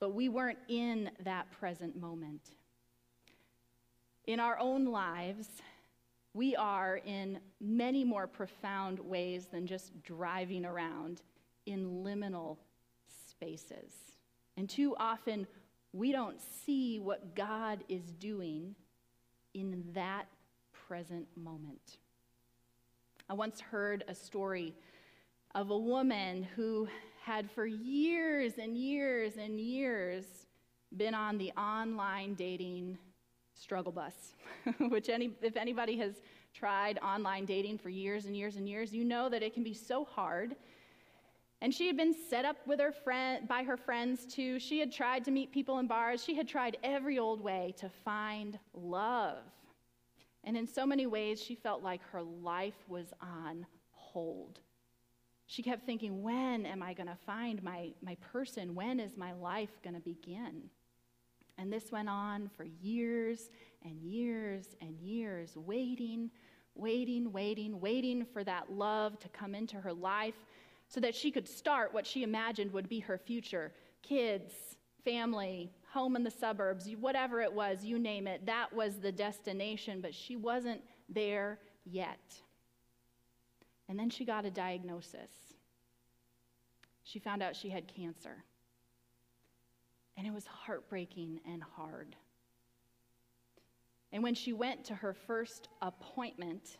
but 0.00 0.14
we 0.14 0.28
weren't 0.28 0.58
in 0.68 1.10
that 1.24 1.50
present 1.52 1.98
moment. 2.00 2.50
In 4.26 4.40
our 4.40 4.58
own 4.58 4.86
lives, 4.86 5.48
we 6.34 6.54
are 6.56 7.00
in 7.04 7.40
many 7.60 8.04
more 8.04 8.26
profound 8.26 8.98
ways 8.98 9.46
than 9.46 9.66
just 9.66 10.02
driving 10.02 10.64
around 10.64 11.22
in 11.66 12.04
liminal 12.04 12.58
spaces. 13.28 13.92
And 14.56 14.68
too 14.68 14.94
often, 14.98 15.46
we 15.98 16.12
don't 16.12 16.40
see 16.64 17.00
what 17.00 17.34
God 17.34 17.82
is 17.88 18.12
doing 18.20 18.76
in 19.52 19.82
that 19.94 20.26
present 20.86 21.26
moment. 21.36 21.98
I 23.28 23.34
once 23.34 23.60
heard 23.60 24.04
a 24.06 24.14
story 24.14 24.74
of 25.56 25.70
a 25.70 25.76
woman 25.76 26.44
who 26.54 26.86
had 27.24 27.50
for 27.50 27.66
years 27.66 28.54
and 28.58 28.78
years 28.78 29.38
and 29.38 29.58
years 29.58 30.24
been 30.96 31.14
on 31.14 31.36
the 31.36 31.50
online 31.58 32.34
dating 32.34 32.96
struggle 33.54 33.92
bus, 33.92 34.14
which 34.88 35.08
any, 35.08 35.32
if 35.42 35.56
anybody 35.56 35.98
has 35.98 36.14
tried 36.54 36.98
online 37.00 37.44
dating 37.44 37.76
for 37.76 37.88
years 37.88 38.24
and 38.24 38.36
years 38.36 38.54
and 38.54 38.68
years, 38.68 38.92
you 38.92 39.04
know 39.04 39.28
that 39.28 39.42
it 39.42 39.52
can 39.52 39.64
be 39.64 39.74
so 39.74 40.04
hard 40.04 40.54
and 41.60 41.74
she 41.74 41.86
had 41.86 41.96
been 41.96 42.14
set 42.14 42.44
up 42.44 42.56
with 42.66 42.78
her 42.78 42.92
friend, 42.92 43.48
by 43.48 43.64
her 43.64 43.76
friends 43.76 44.24
too. 44.26 44.60
She 44.60 44.78
had 44.78 44.92
tried 44.92 45.24
to 45.24 45.30
meet 45.30 45.52
people 45.52 45.78
in 45.80 45.88
bars. 45.88 46.22
She 46.22 46.34
had 46.34 46.46
tried 46.46 46.76
every 46.84 47.18
old 47.18 47.40
way 47.40 47.74
to 47.78 47.88
find 48.04 48.58
love. 48.72 49.42
And 50.44 50.56
in 50.56 50.66
so 50.66 50.86
many 50.86 51.06
ways, 51.06 51.42
she 51.42 51.56
felt 51.56 51.82
like 51.82 52.00
her 52.12 52.22
life 52.22 52.78
was 52.86 53.12
on 53.20 53.66
hold. 53.90 54.60
She 55.46 55.62
kept 55.62 55.84
thinking, 55.84 56.22
when 56.22 56.64
am 56.64 56.82
I 56.82 56.92
going 56.94 57.08
to 57.08 57.18
find 57.26 57.62
my, 57.62 57.90
my 58.02 58.16
person? 58.32 58.74
When 58.74 59.00
is 59.00 59.16
my 59.16 59.32
life 59.32 59.70
going 59.82 59.94
to 59.94 60.00
begin? 60.00 60.70
And 61.56 61.72
this 61.72 61.90
went 61.90 62.08
on 62.08 62.50
for 62.56 62.64
years 62.64 63.50
and 63.84 64.00
years 64.00 64.76
and 64.80 64.96
years, 65.00 65.56
waiting, 65.56 66.30
waiting, 66.76 67.32
waiting, 67.32 67.80
waiting 67.80 68.24
for 68.32 68.44
that 68.44 68.70
love 68.70 69.18
to 69.20 69.28
come 69.30 69.56
into 69.56 69.80
her 69.80 69.92
life 69.92 70.36
so 70.88 71.00
that 71.00 71.14
she 71.14 71.30
could 71.30 71.48
start 71.48 71.92
what 71.92 72.06
she 72.06 72.22
imagined 72.22 72.72
would 72.72 72.88
be 72.88 73.00
her 73.00 73.18
future 73.18 73.72
kids, 74.02 74.54
family, 75.04 75.70
home 75.92 76.16
in 76.16 76.24
the 76.24 76.30
suburbs, 76.30 76.88
whatever 76.98 77.40
it 77.40 77.52
was, 77.52 77.84
you 77.84 77.98
name 77.98 78.26
it. 78.26 78.46
That 78.46 78.72
was 78.72 78.98
the 78.98 79.12
destination, 79.12 80.00
but 80.00 80.14
she 80.14 80.36
wasn't 80.36 80.80
there 81.08 81.58
yet. 81.84 82.18
And 83.88 83.98
then 83.98 84.10
she 84.10 84.24
got 84.24 84.44
a 84.44 84.50
diagnosis. 84.50 85.30
She 87.04 87.18
found 87.18 87.42
out 87.42 87.56
she 87.56 87.70
had 87.70 87.88
cancer. 87.88 88.44
And 90.16 90.26
it 90.26 90.32
was 90.32 90.46
heartbreaking 90.46 91.40
and 91.50 91.62
hard. 91.62 92.16
And 94.12 94.22
when 94.22 94.34
she 94.34 94.52
went 94.52 94.84
to 94.86 94.94
her 94.94 95.12
first 95.12 95.68
appointment, 95.80 96.76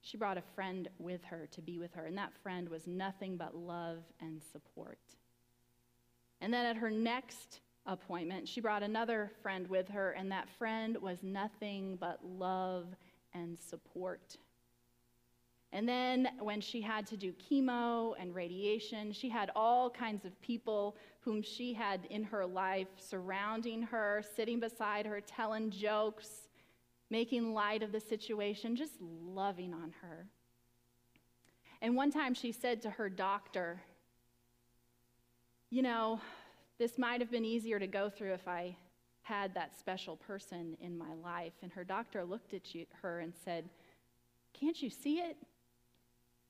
she 0.00 0.16
brought 0.16 0.38
a 0.38 0.42
friend 0.54 0.88
with 0.98 1.24
her 1.24 1.48
to 1.52 1.60
be 1.60 1.78
with 1.78 1.92
her, 1.94 2.06
and 2.06 2.16
that 2.18 2.32
friend 2.42 2.68
was 2.68 2.86
nothing 2.86 3.36
but 3.36 3.54
love 3.54 3.98
and 4.20 4.42
support. 4.52 4.98
And 6.40 6.52
then 6.52 6.66
at 6.66 6.76
her 6.76 6.90
next 6.90 7.60
appointment, 7.86 8.48
she 8.48 8.60
brought 8.60 8.82
another 8.82 9.32
friend 9.42 9.66
with 9.68 9.88
her, 9.88 10.12
and 10.12 10.30
that 10.30 10.48
friend 10.58 10.96
was 11.00 11.22
nothing 11.22 11.96
but 12.00 12.24
love 12.24 12.86
and 13.34 13.58
support. 13.58 14.36
And 15.72 15.86
then 15.86 16.28
when 16.40 16.60
she 16.60 16.80
had 16.80 17.06
to 17.08 17.16
do 17.16 17.32
chemo 17.32 18.14
and 18.18 18.34
radiation, 18.34 19.12
she 19.12 19.28
had 19.28 19.50
all 19.54 19.90
kinds 19.90 20.24
of 20.24 20.40
people 20.40 20.96
whom 21.20 21.42
she 21.42 21.74
had 21.74 22.06
in 22.08 22.24
her 22.24 22.46
life 22.46 22.88
surrounding 22.96 23.82
her, 23.82 24.22
sitting 24.34 24.60
beside 24.60 25.04
her, 25.04 25.20
telling 25.20 25.70
jokes, 25.70 26.47
making 27.10 27.54
light 27.54 27.82
of 27.82 27.92
the 27.92 28.00
situation, 28.00 28.76
just 28.76 28.94
loving 29.00 29.72
on 29.72 29.94
her. 30.02 30.26
And 31.80 31.96
one 31.96 32.10
time 32.10 32.34
she 32.34 32.52
said 32.52 32.82
to 32.82 32.90
her 32.90 33.08
doctor, 33.08 33.80
You 35.70 35.82
know, 35.82 36.20
this 36.78 36.98
might 36.98 37.20
have 37.20 37.30
been 37.30 37.44
easier 37.44 37.78
to 37.78 37.86
go 37.86 38.10
through 38.10 38.34
if 38.34 38.46
I 38.48 38.76
had 39.22 39.54
that 39.54 39.78
special 39.78 40.16
person 40.16 40.76
in 40.80 40.96
my 40.96 41.14
life. 41.22 41.52
And 41.62 41.72
her 41.72 41.84
doctor 41.84 42.24
looked 42.24 42.54
at 42.54 42.74
you, 42.74 42.86
her 43.02 43.20
and 43.20 43.32
said, 43.44 43.68
Can't 44.58 44.80
you 44.80 44.90
see 44.90 45.18
it? 45.18 45.36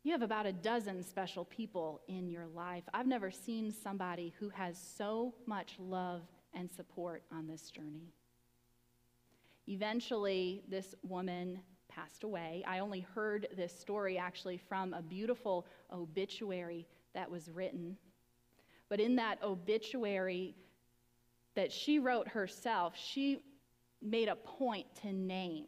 You 0.04 0.12
have 0.12 0.22
about 0.22 0.46
a 0.46 0.52
dozen 0.52 1.02
special 1.02 1.44
people 1.44 2.00
in 2.08 2.30
your 2.30 2.46
life. 2.46 2.84
I've 2.94 3.06
never 3.06 3.30
seen 3.30 3.72
somebody 3.72 4.32
who 4.38 4.48
has 4.50 4.78
so 4.96 5.34
much 5.44 5.74
love 5.78 6.22
and 6.54 6.70
support 6.70 7.22
on 7.32 7.46
this 7.46 7.70
journey. 7.70 8.12
Eventually, 9.68 10.62
this 10.68 10.94
woman 11.02 11.60
passed 11.88 12.24
away. 12.24 12.64
I 12.66 12.78
only 12.78 13.00
heard 13.00 13.48
this 13.56 13.78
story 13.78 14.16
actually 14.16 14.56
from 14.56 14.94
a 14.94 15.02
beautiful 15.02 15.66
obituary 15.92 16.86
that 17.14 17.30
was 17.30 17.50
written. 17.50 17.96
But 18.88 19.00
in 19.00 19.16
that 19.16 19.42
obituary 19.42 20.54
that 21.54 21.70
she 21.70 21.98
wrote 21.98 22.28
herself, 22.28 22.94
she 22.96 23.42
made 24.00 24.28
a 24.28 24.36
point 24.36 24.86
to 25.02 25.12
name 25.12 25.66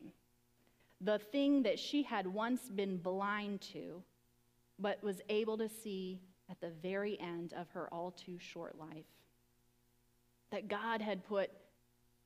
the 1.00 1.18
thing 1.18 1.62
that 1.64 1.78
she 1.78 2.02
had 2.02 2.26
once 2.26 2.68
been 2.68 2.96
blind 2.98 3.60
to, 3.72 4.02
but 4.78 5.02
was 5.02 5.20
able 5.28 5.56
to 5.58 5.68
see 5.68 6.20
at 6.50 6.60
the 6.60 6.70
very 6.82 7.18
end 7.20 7.52
of 7.54 7.68
her 7.70 7.92
all 7.92 8.10
too 8.12 8.38
short 8.38 8.78
life. 8.78 9.06
that 10.50 10.68
God 10.68 11.00
had 11.00 11.24
put 11.24 11.50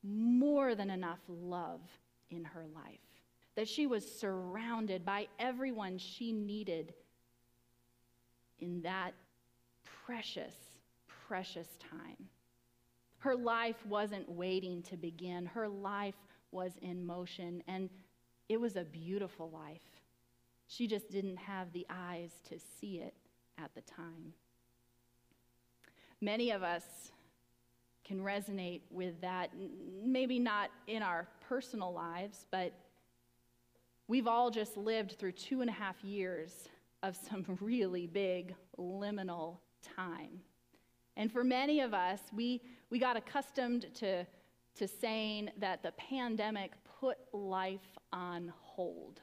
more 0.05 0.75
than 0.75 0.91
enough 0.91 1.21
love 1.29 1.81
in 2.31 2.45
her 2.45 2.67
life, 2.75 2.99
that 3.57 3.69
she 3.69 3.87
was 3.87 4.05
surrounded 4.05 5.05
by 5.05 5.27
everyone 5.39 5.99
she 5.99 6.33
needed 6.33 6.93
in 8.61 8.83
that 8.83 9.13
precious, 10.05 10.55
precious 11.27 11.69
time. 11.91 12.29
Her 13.19 13.35
life 13.35 13.85
wasn't 13.87 14.31
waiting 14.31 14.83
to 14.83 14.97
begin, 14.97 15.47
her 15.47 15.69
life 15.69 16.15
was 16.51 16.73
in 16.83 17.05
motion, 17.05 17.63
and 17.67 17.89
it 18.49 18.61
was 18.61 18.77
a 18.77 18.85
beautiful 18.85 19.51
life. 19.51 20.03
She 20.67 20.87
just 20.87 21.11
didn't 21.11 21.39
have 21.39 21.73
the 21.73 21.87
eyes 21.89 22.31
to 22.49 22.59
see 22.59 22.99
it 22.99 23.15
at 23.59 23.75
the 23.75 23.81
time. 23.81 24.35
Many 26.21 26.51
of 26.51 26.63
us 26.63 26.85
can 28.05 28.21
resonate 28.21 28.83
with 28.91 29.21
that, 29.23 29.51
maybe 30.05 30.39
not 30.39 30.71
in 30.87 31.03
our 31.03 31.27
personal 31.49 31.93
lives, 31.93 32.47
but 32.51 32.73
we've 34.09 34.27
all 34.27 34.51
just 34.51 34.77
lived 34.77 35.19
through 35.19 35.33
two 35.33 35.61
and 35.63 35.71
a 35.71 35.73
half 35.73 36.03
years 36.05 36.69
of 37.03 37.17
some 37.17 37.45
really 37.61 38.07
big 38.07 38.55
liminal 38.79 39.59
time. 39.97 40.41
And 41.17 41.31
for 41.33 41.45
many 41.45 41.81
of 41.81 41.95
us, 41.95 42.21
we, 42.35 42.61
we 42.91 42.99
got 42.99 43.17
accustomed 43.17 43.87
to, 43.95 44.27
to 44.77 44.89
saying 44.89 45.51
that 45.59 45.83
the 45.83 45.93
pandemic 45.93 46.73
put 47.01 47.19
life 47.33 47.99
on 48.13 48.53
hold. 48.61 49.21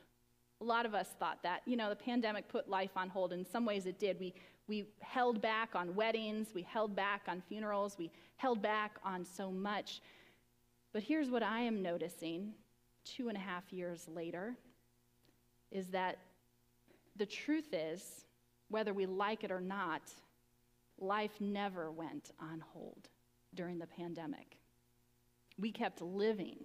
A 0.61 0.63
lot 0.63 0.85
of 0.85 0.93
us 0.93 1.07
thought 1.19 1.41
that. 1.43 1.61
You 1.65 1.75
know, 1.75 1.89
the 1.89 1.95
pandemic 1.95 2.47
put 2.47 2.69
life 2.69 2.91
on 2.95 3.09
hold. 3.09 3.33
In 3.33 3.45
some 3.45 3.65
ways, 3.65 3.87
it 3.87 3.99
did. 3.99 4.19
We, 4.19 4.33
we 4.67 4.85
held 4.99 5.41
back 5.41 5.75
on 5.75 5.95
weddings, 5.95 6.49
we 6.53 6.61
held 6.61 6.95
back 6.95 7.23
on 7.27 7.41
funerals, 7.47 7.97
we 7.97 8.11
held 8.37 8.61
back 8.61 8.97
on 9.03 9.25
so 9.25 9.51
much. 9.51 10.01
But 10.93 11.03
here's 11.03 11.29
what 11.29 11.43
I 11.43 11.59
am 11.61 11.81
noticing 11.81 12.53
two 13.03 13.27
and 13.29 13.37
a 13.37 13.41
half 13.41 13.71
years 13.71 14.07
later 14.07 14.55
is 15.71 15.87
that 15.87 16.17
the 17.15 17.25
truth 17.25 17.73
is, 17.73 18.25
whether 18.69 18.93
we 18.93 19.05
like 19.05 19.43
it 19.43 19.51
or 19.51 19.61
not, 19.61 20.01
life 20.99 21.31
never 21.39 21.91
went 21.91 22.31
on 22.39 22.63
hold 22.73 23.09
during 23.53 23.79
the 23.79 23.87
pandemic. 23.87 24.57
We 25.59 25.71
kept 25.71 26.01
living. 26.01 26.57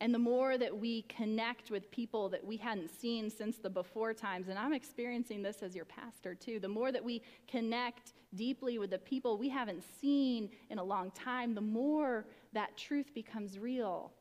And 0.00 0.14
the 0.14 0.18
more 0.18 0.56
that 0.56 0.74
we 0.74 1.02
connect 1.02 1.70
with 1.70 1.90
people 1.90 2.30
that 2.30 2.42
we 2.42 2.56
hadn't 2.56 2.88
seen 2.88 3.28
since 3.28 3.58
the 3.58 3.68
before 3.68 4.14
times, 4.14 4.48
and 4.48 4.58
I'm 4.58 4.72
experiencing 4.72 5.42
this 5.42 5.62
as 5.62 5.76
your 5.76 5.84
pastor 5.84 6.34
too, 6.34 6.58
the 6.58 6.68
more 6.68 6.90
that 6.90 7.04
we 7.04 7.22
connect 7.46 8.14
deeply 8.34 8.78
with 8.78 8.90
the 8.90 8.98
people 8.98 9.36
we 9.36 9.50
haven't 9.50 9.84
seen 10.00 10.48
in 10.70 10.78
a 10.78 10.84
long 10.84 11.10
time, 11.10 11.54
the 11.54 11.60
more 11.60 12.24
that 12.54 12.78
truth 12.78 13.12
becomes 13.14 13.58
real 13.58 14.12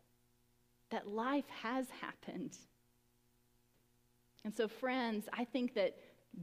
that 0.89 1.07
life 1.07 1.48
has 1.62 1.86
happened. 2.01 2.57
And 4.43 4.53
so, 4.55 4.67
friends, 4.67 5.29
I 5.31 5.45
think 5.45 5.75
that 5.75 5.95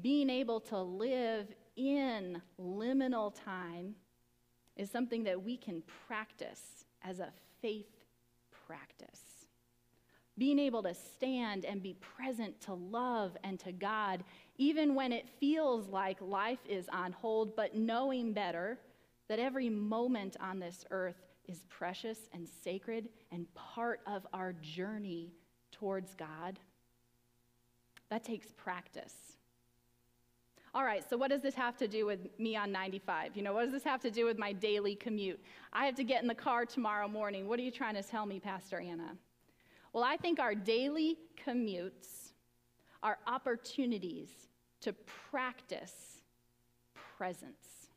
being 0.02 0.31
able 0.31 0.61
to 0.61 0.81
live 0.81 1.49
in 1.76 2.40
liminal 2.61 3.35
time 3.45 3.97
is 4.76 4.90
something 4.90 5.25
that 5.25 5.43
we 5.43 5.57
can 5.57 5.83
practice 6.07 6.85
as 7.02 7.19
a 7.19 7.33
faith 7.61 7.90
practice. 8.66 9.25
Being 10.38 10.59
able 10.59 10.83
to 10.83 10.95
stand 10.95 11.64
and 11.64 11.83
be 11.83 11.95
present 11.95 12.61
to 12.62 12.75
love 12.75 13.37
and 13.43 13.59
to 13.61 13.73
God, 13.73 14.23
even 14.59 14.95
when 14.95 15.12
it 15.12 15.28
feels 15.40 15.88
like 15.88 16.21
life 16.21 16.59
is 16.69 16.88
on 16.93 17.12
hold, 17.12 17.57
but 17.57 17.75
knowing 17.75 18.33
better 18.33 18.78
that 19.28 19.38
every 19.38 19.71
moment 19.71 20.37
on 20.40 20.58
this 20.58 20.84
earth 20.91 21.17
is 21.49 21.65
precious 21.69 22.28
and 22.32 22.47
sacred 22.49 23.08
and 23.32 23.52
part 23.54 24.00
of 24.06 24.26
our 24.32 24.52
journey 24.52 25.32
towards 25.73 26.15
God. 26.15 26.58
That 28.11 28.25
takes 28.25 28.49
practice. 28.52 29.15
All 30.75 30.84
right, 30.84 31.02
so 31.08 31.17
what 31.17 31.30
does 31.30 31.41
this 31.41 31.54
have 31.54 31.76
to 31.78 31.89
do 31.89 32.04
with 32.04 32.28
me 32.39 32.54
on 32.54 32.71
95? 32.71 33.34
You 33.34 33.43
know, 33.43 33.54
what 33.54 33.63
does 33.63 33.73
this 33.73 33.84
have 33.84 34.02
to 34.02 34.11
do 34.11 34.26
with 34.26 34.39
my 34.39 34.52
daily 34.52 34.95
commute? 34.95 35.41
I 35.73 35.87
have 35.87 35.95
to 35.95 36.04
get 36.04 36.21
in 36.21 36.28
the 36.28 36.34
car 36.34 36.67
tomorrow 36.67 37.08
morning. 37.08 37.49
What 37.49 37.58
are 37.58 37.63
you 37.63 37.71
trying 37.71 37.95
to 37.95 38.02
tell 38.02 38.26
me, 38.26 38.39
Pastor 38.39 38.78
Anna? 38.78 39.17
Well, 39.97 40.04
I 40.04 40.19
think 40.19 40.39
our 40.39 40.54
daily 40.54 41.17
commutes 41.43 42.32
are 43.02 43.17
opportunities 43.26 44.28
to 44.82 44.93
practice 45.30 46.21
presence. 47.17 47.89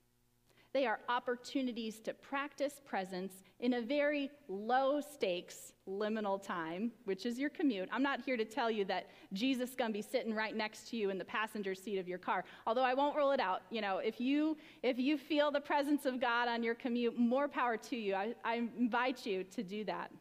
They 0.71 0.85
are 0.85 1.01
opportunities 1.09 1.99
to 2.05 2.13
practice 2.13 2.79
presence 2.85 3.33
in 3.59 3.73
a 3.73 3.81
very 3.81 4.31
low 4.47 5.01
stakes 5.01 5.73
liminal 5.89 6.41
time, 6.41 6.93
which 7.03 7.25
is 7.25 7.37
your 7.37 7.49
commute. 7.49 7.89
I'm 7.91 8.01
not 8.01 8.21
here 8.21 8.37
to 8.37 8.45
tell 8.45 8.71
you 8.71 8.85
that 8.85 9.07
Jesus 9.33 9.71
is 9.71 9.75
going 9.75 9.91
to 9.91 9.93
be 9.93 10.01
sitting 10.01 10.33
right 10.33 10.55
next 10.55 10.87
to 10.91 10.95
you 10.95 11.09
in 11.09 11.17
the 11.17 11.25
passenger 11.25 11.75
seat 11.75 11.97
of 11.97 12.07
your 12.07 12.17
car. 12.17 12.45
Although 12.65 12.85
I 12.85 12.93
won't 12.93 13.17
rule 13.17 13.31
it 13.31 13.41
out. 13.41 13.63
You 13.71 13.81
know, 13.81 13.97
if 13.97 14.21
you 14.21 14.55
if 14.83 14.99
you 14.99 15.17
feel 15.17 15.51
the 15.51 15.59
presence 15.59 16.05
of 16.05 16.21
God 16.21 16.47
on 16.47 16.63
your 16.63 16.75
commute, 16.75 17.19
more 17.19 17.49
power 17.49 17.75
to 17.75 17.97
you. 17.97 18.15
I, 18.15 18.35
I 18.45 18.63
invite 18.79 19.25
you 19.25 19.43
to 19.43 19.63
do 19.63 19.83
that. 19.83 20.11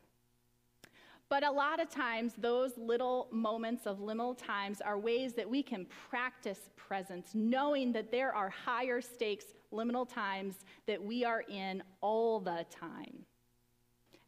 But 1.31 1.45
a 1.45 1.51
lot 1.51 1.81
of 1.81 1.91
times, 1.91 2.33
those 2.39 2.73
little 2.79 3.29
moments 3.31 3.87
of 3.87 3.99
liminal 3.99 4.37
times 4.37 4.81
are 4.81 4.99
ways 4.99 5.35
that 5.35 5.49
we 5.49 5.63
can 5.63 5.87
practice 6.09 6.71
presence, 6.77 7.33
knowing 7.35 7.93
that 7.93 8.11
there 8.11 8.35
are 8.35 8.49
higher 8.49 9.03
stakes 9.03 9.45
liminal 9.73 10.09
times 10.09 10.55
that 10.87 11.03
we 11.03 11.25
are 11.25 11.45
in 11.49 11.83
all 12.01 12.41
the 12.41 12.65
time. 12.71 13.27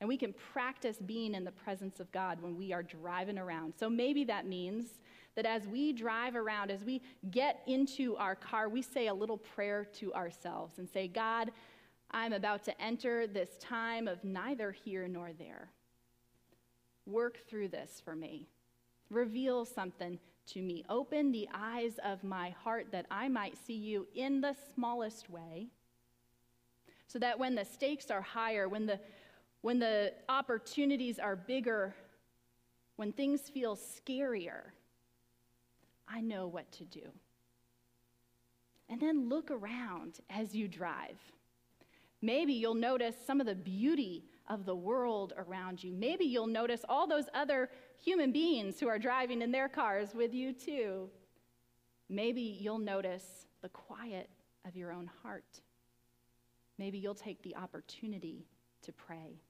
And 0.01 0.09
we 0.09 0.19
can 0.19 0.35
practice 0.53 0.99
being 1.05 1.35
in 1.35 1.45
the 1.45 1.53
presence 1.53 2.01
of 2.01 2.13
God 2.13 2.41
when 2.43 2.57
we 2.57 2.73
are 2.73 2.83
driving 2.83 3.39
around. 3.39 3.75
So 3.79 3.89
maybe 3.89 4.25
that 4.25 4.47
means 4.47 4.99
that 5.37 5.47
as 5.47 5.67
we 5.67 5.93
drive 5.93 6.37
around, 6.37 6.71
as 6.71 6.85
we 6.85 7.03
get 7.31 7.63
into 7.67 8.17
our 8.17 8.35
car, 8.35 8.69
we 8.69 8.83
say 8.83 9.07
a 9.07 9.15
little 9.15 9.39
prayer 9.39 9.87
to 9.95 10.13
ourselves 10.13 10.79
and 10.79 10.89
say, 10.89 11.09
God, 11.09 11.51
I'm 12.11 12.33
about 12.33 12.65
to 12.65 12.83
enter 12.83 13.27
this 13.27 13.51
time 13.61 14.09
of 14.09 14.23
neither 14.25 14.73
here 14.73 15.07
nor 15.07 15.31
there. 15.39 15.71
Work 17.07 17.47
through 17.49 17.69
this 17.69 18.01
for 18.05 18.15
me. 18.15 18.49
Reveal 19.11 19.65
something 19.65 20.19
to 20.47 20.63
me. 20.63 20.85
Open 20.89 21.33
the 21.33 21.49
eyes 21.55 21.99
of 22.05 22.23
my 22.25 22.51
heart 22.51 22.89
that 22.93 23.07
I 23.11 23.29
might 23.29 23.57
see 23.57 23.75
you 23.75 24.07
in 24.15 24.41
the 24.41 24.55
smallest 24.75 25.31
way, 25.31 25.69
so 27.07 27.19
that 27.19 27.39
when 27.39 27.55
the 27.55 27.65
stakes 27.65 28.11
are 28.11 28.21
higher, 28.21 28.69
when 28.69 28.87
the, 28.87 29.01
when 29.63 29.79
the 29.79 30.13
opportunities 30.29 31.19
are 31.19 31.35
bigger, 31.35 31.95
when 32.97 33.13
things 33.13 33.43
feel 33.49 33.77
scarier, 33.77 34.73
I 36.09 36.21
know 36.21 36.47
what 36.47 36.71
to 36.73 36.85
do. 36.85 37.09
And 38.89 39.01
then 39.01 39.29
look 39.29 39.51
around 39.51 40.19
as 40.29 40.55
you 40.55 40.67
drive. 40.69 41.19
Maybe 42.23 42.53
you'll 42.53 42.75
notice 42.75 43.15
some 43.25 43.41
of 43.41 43.47
the 43.47 43.55
beauty 43.55 44.25
of 44.51 44.67
the 44.67 44.75
world 44.75 45.33
around 45.39 45.83
you. 45.83 45.93
Maybe 45.93 46.25
you'll 46.25 46.49
notice 46.49 46.85
all 46.89 47.07
those 47.07 47.27
other 47.33 47.71
human 48.05 48.33
beings 48.33 48.81
who 48.81 48.89
are 48.89 48.99
driving 48.99 49.41
in 49.41 49.53
their 49.53 49.69
cars 49.69 50.13
with 50.13 50.35
you, 50.35 50.53
too. 50.53 51.09
Maybe 52.09 52.43
you'll 52.43 52.79
notice 52.79 53.47
the 53.63 53.69
quiet 53.69 54.29
of 54.67 54.77
your 54.77 54.93
own 54.93 55.09
heart. 55.23 55.61
Maybe 56.79 56.99
you'll 56.99 57.15
take 57.15 57.43
the 57.43 57.57
opportunity 57.57 58.45
to 58.83 58.93
pray. 58.93 59.41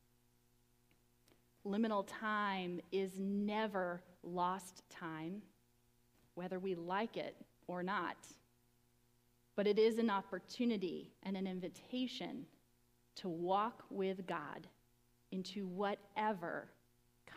Liminal 1.66 2.06
time 2.06 2.80
is 2.92 3.18
never 3.18 4.02
lost 4.22 4.82
time, 4.90 5.40
whether 6.34 6.58
we 6.58 6.74
like 6.74 7.16
it 7.16 7.36
or 7.66 7.82
not. 7.82 8.16
But 9.56 9.66
it 9.66 9.78
is 9.78 9.98
an 9.98 10.10
opportunity 10.10 11.12
and 11.22 11.36
an 11.36 11.46
invitation 11.46 12.44
to 13.16 13.28
walk 13.28 13.84
with 13.90 14.26
God 14.26 14.66
into 15.32 15.66
whatever 15.66 16.68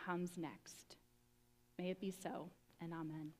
comes 0.06 0.36
next. 0.36 0.96
May 1.78 1.90
it 1.90 2.00
be 2.00 2.10
so, 2.10 2.48
and 2.80 2.92
amen. 2.92 3.32